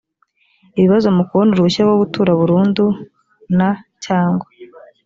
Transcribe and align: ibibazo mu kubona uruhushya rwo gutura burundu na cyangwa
ibibazo 0.77 1.07
mu 1.15 1.23
kubona 1.27 1.49
uruhushya 1.51 1.81
rwo 1.85 1.95
gutura 2.01 2.31
burundu 2.39 2.85
na 3.57 3.69
cyangwa 4.05 4.47